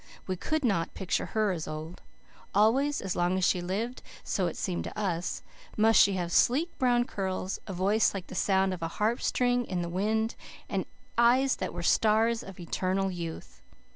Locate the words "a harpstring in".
8.81-9.83